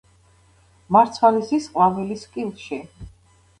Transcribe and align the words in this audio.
მარცვალი 0.97 1.45
ზის 1.51 1.69
ყვავილის 1.75 2.27
კილში. 2.35 2.83